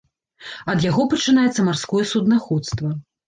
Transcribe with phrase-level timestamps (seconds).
[0.73, 2.89] Ад яго пачынаецца марское суднаходства.